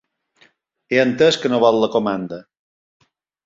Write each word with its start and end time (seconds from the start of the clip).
He 0.93 0.99
entès 1.03 1.39
que 1.43 1.53
no 1.55 1.61
vol 1.67 1.79
la 1.85 1.93
comanda. 1.99 2.43